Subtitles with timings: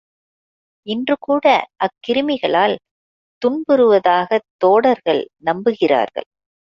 [0.87, 1.45] இன்றுகூட
[1.77, 2.73] அக்கிருமிகளால்
[3.41, 6.27] துன்புறுவதாகத் தோடர்கள் நம்புகிறார்கள்.